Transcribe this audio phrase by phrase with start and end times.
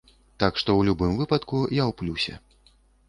[0.43, 2.33] Так што ў любым выпадку я ў плюсе.